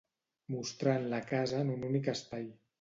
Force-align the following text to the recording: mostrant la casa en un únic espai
mostrant 0.53 1.05
la 1.13 1.21
casa 1.33 1.63
en 1.67 1.71
un 1.77 1.89
únic 1.93 2.13
espai 2.19 2.53